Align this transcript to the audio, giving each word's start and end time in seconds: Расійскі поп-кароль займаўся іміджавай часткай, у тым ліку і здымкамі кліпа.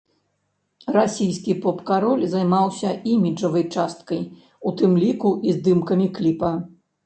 Расійскі 0.95 1.51
поп-кароль 1.65 2.23
займаўся 2.33 2.95
іміджавай 3.13 3.69
часткай, 3.75 4.21
у 4.67 4.77
тым 4.83 4.99
ліку 5.07 5.37
і 5.49 5.59
здымкамі 5.61 6.13
кліпа. 6.21 6.51